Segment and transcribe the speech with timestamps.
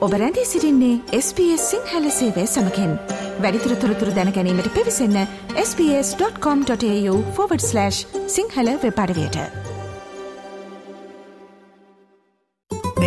[0.00, 2.98] ඔබ රැඳී සිරින්නේ SBS සිංහල සේවය සමකෙන්.
[3.40, 7.90] වැඩිතුර තොරතුර දැනැනීමට පිවිසන්න ps.com.ta/
[8.26, 9.36] Sinhala වෙපඩවයට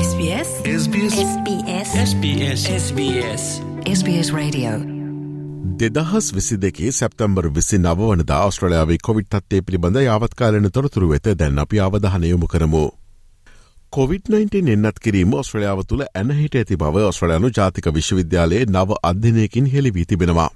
[0.03, 4.69] SBS SBS SBS SBS SBS SBS Radio.
[5.79, 11.79] දෙදහස් විසි දෙකේ සැප්තම්බර් විසි නවනදා ස්ට්‍රලයාාවේ කොවිට් තත්වේ පිළිබඳ යාවත්කාලන තොරතුරු වෙත දැන් අපි
[11.79, 13.02] අවධහනයොමු කරමු.
[13.93, 20.47] COොVID-19 එන්නත් කිරීම ඔස්ට්‍රලියාව තුළ ඇනහිට ඇති බව ඔස්ට්‍රලයානු ජාතික විශ්වවිද්‍යාලයේ නව අධ්‍යනයකින් හෙළිවී තිබෙනවා.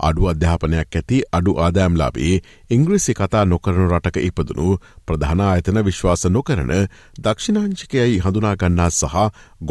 [0.00, 2.34] අඩු අධ්‍යාපනයක් ඇති අඩු ආදෑම්ලාබේ
[2.70, 4.66] ඉංග්‍රිසි කතා නොකරනු රටක ඉපදනු
[5.08, 6.72] ප්‍රධාන අයතන විශ්වාස නොකරන
[7.18, 9.16] දක්ෂිනාංචිකයයි හඳුනාගන්නා සහ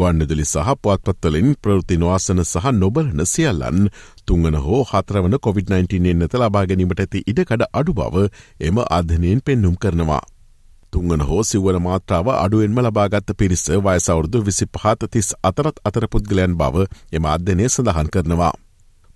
[0.00, 3.86] ගොන්නදුලි සහ පුවත්පත්වලින් ප්‍රෘති නොවාසන සහ නොබලන සියල්ලන්
[4.26, 8.26] තුංගන හෝ හතරවන COොVID-19 එන්නත ලබා ගැනීමට ඇති ඉඩකඩ අඩු බව
[8.62, 10.20] එම අධනයෙන් පෙන්නුම් කරනවා.
[10.92, 16.86] තුංගන හෝ සිවන මාත්‍රාව අඩුවෙන්ම ලබාගත්ත පිරිස වයසවුරුදු විසි පහත තිස් අතරත් අතර පුද්ගලයන් බව
[17.12, 18.54] එම අධ්‍යනය සඳහන් කරනවා.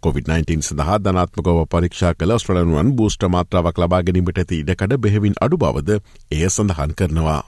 [0.03, 5.98] COොVID-19 සඳහා ධනාත්මකව පරීක්ෂා කළ ස්ට්‍රලනුවන් බූෂ්ට මාත්‍රාවක් ලබා ගැනීමට ඇති ඉඩකඩ බෙහෙවින් අඩු බවද
[6.31, 7.43] එය සඳහන් කරනවා.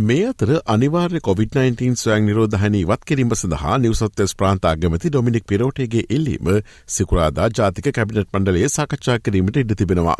[0.00, 6.50] මේ අතර අනිවාර්ය COොVID-19 ස්වයන් නිරෝධහනී වත් කිරීම සඳහා නිවසත්තස් ප්‍රාන්තාගමති ඩොමිනික් පිරෝටේගේ එල්ලීම
[6.88, 10.18] සිකුරාදා ජාතික කැබිනට් මණ්ඩලේ සාකච්ඡා කිරීමට ඉඩ තිබෙනවා.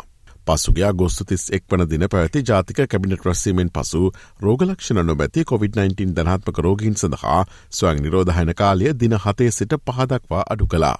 [0.49, 4.01] පසුගේ ගොස්තු තිස් එක් වන දින පැවති ජාතික කැබිනට රස්සීමෙන් පසු
[4.41, 10.97] රෝගලක්ෂණ නොමැති COොVID-19 ධනාත්මක රෝගීන් සඳහා ස්වයං නිරෝධහන කාලය දින හතේ සිට පහදක්වා අඩු කලා.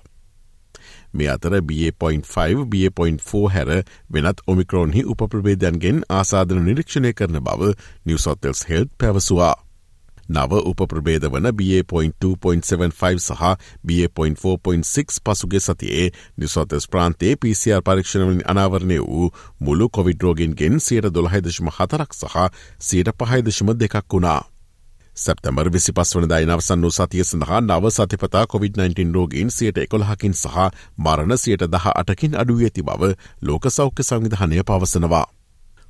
[1.13, 3.71] මේ අතර BA.5 BA.4 හැර
[4.13, 7.73] වෙනත් ඔමිකරෝන්හි උප්‍රබේදයන්ගෙන් ආසාධන නිරීක්ෂණය කරන බව
[8.05, 9.55] නිවසොත්තෙල්ස් හෙල්් පැවසවා.
[10.29, 13.43] නව උපප්‍රබේද වන BA.2.75 සහ
[13.83, 22.47] BA.4.6 පසුගේ සතියේ නිසොතස් ප්‍රාන්තේ PCR පරීක්ෂණවලින් අනාවරණය වූ මුළු කොවිඩ්රෝගෙන්ගෙන් සියට දොළහයිදශම හතරක් සහ
[22.79, 24.41] සියට පහයිදශම දෙකක් වුණා.
[25.15, 30.33] සැප්තැමර් විසි පස් වන දයි නවසන් වූ සතිය සඳහා නව සතිපතා COොVID-19 රෝගීන් සියට එකොළහකින්
[30.33, 33.11] සහ මරණ සියට දහ අටකින් අඩුව ඇති බව
[33.41, 35.25] ලෝක සෞඛ්‍ය සංවිධානය පවසනවා.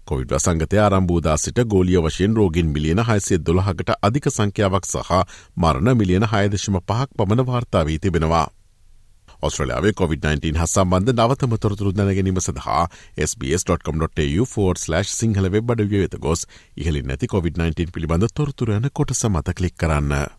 [0.08, 5.12] කොවිඩ සංගතය ආරම්භූදා සිට ගෝලිය වශයෙන් රෝගින් මිලියන හයිසේ දොළහකට අධික සංඛ්‍යාවක් සහ
[5.58, 8.48] මරණ මිලියන හයදශම පහක් පමණ වාර්තාාවී තිබෙනවා.
[9.42, 12.84] ඔස්ට්‍රලයාාවේ COොVID-19 හ සම්බන්ධ නවතම තොරතුරු දැනගැනීම සඳහා
[13.28, 16.46] SBS.com.tu4/ සිංහල වෙබ් අඩ වෙත ගොස්
[16.78, 20.39] ඉහලින් නැති COොVID-19 පිළිබඳ තොරතුරයන කොට සමත කලික් කරන්න.